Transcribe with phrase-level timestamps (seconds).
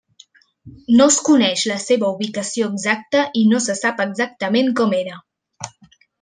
[0.99, 5.21] No es coneix la seva ubicació exacta i no se sap exactament com era.